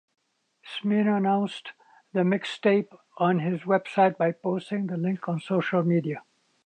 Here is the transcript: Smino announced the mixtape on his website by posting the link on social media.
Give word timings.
Smino 0.65 1.15
announced 1.15 1.73
the 2.11 2.21
mixtape 2.21 2.87
on 3.19 3.37
his 3.37 3.61
website 3.65 4.17
by 4.17 4.31
posting 4.31 4.87
the 4.87 4.97
link 4.97 5.29
on 5.29 5.39
social 5.39 5.83
media. 5.83 6.23